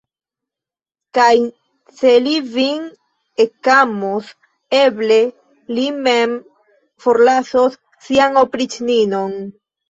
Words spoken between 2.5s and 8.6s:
vin ekamos, eble li mem forlasos sian